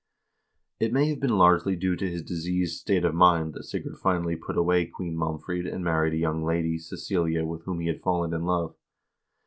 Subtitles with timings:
[0.79, 3.97] 1 It may have been largely due to his diseased state of mind that Sigurd
[3.99, 8.01] finally put away Queen Malmfrid, and married a young lady, Cecelia, with whom he had
[8.01, 8.73] fallen in love.